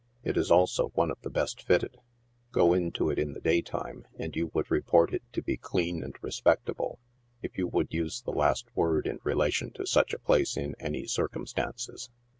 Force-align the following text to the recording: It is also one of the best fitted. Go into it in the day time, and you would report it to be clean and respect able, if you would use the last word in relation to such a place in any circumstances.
It 0.23 0.35
is 0.35 0.49
also 0.49 0.87
one 0.95 1.11
of 1.11 1.21
the 1.21 1.29
best 1.29 1.61
fitted. 1.61 1.97
Go 2.51 2.73
into 2.73 3.11
it 3.11 3.19
in 3.19 3.33
the 3.33 3.39
day 3.39 3.61
time, 3.61 4.07
and 4.17 4.35
you 4.35 4.49
would 4.51 4.71
report 4.71 5.13
it 5.13 5.21
to 5.33 5.43
be 5.43 5.57
clean 5.57 6.01
and 6.03 6.15
respect 6.23 6.67
able, 6.71 6.97
if 7.43 7.55
you 7.55 7.67
would 7.67 7.93
use 7.93 8.19
the 8.19 8.31
last 8.31 8.65
word 8.75 9.05
in 9.05 9.19
relation 9.23 9.69
to 9.73 9.85
such 9.85 10.15
a 10.15 10.19
place 10.19 10.57
in 10.57 10.73
any 10.79 11.05
circumstances. 11.05 12.09